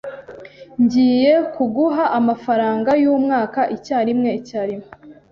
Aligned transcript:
Ngiye 0.83 1.33
kuguha 1.53 2.03
amafaranga 2.19 2.89
yumwaka 3.03 3.59
icyarimwe 3.75 4.29
icyarimwe. 4.39 4.87